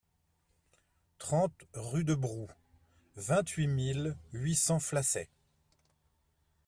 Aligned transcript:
trente 1.19 1.63
rue 1.75 2.03
de 2.03 2.15
Brou, 2.15 2.47
vingt-huit 3.17 3.67
mille 3.67 4.17
huit 4.33 4.55
cents 4.55 4.79
Flacey 4.79 5.29